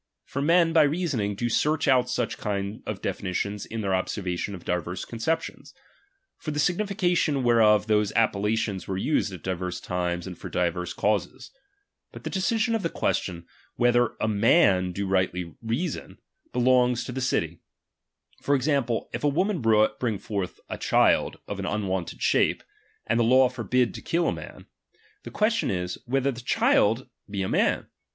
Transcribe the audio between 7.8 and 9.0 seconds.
those ^^M appellations were